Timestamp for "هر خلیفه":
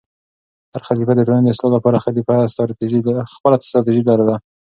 0.73-1.13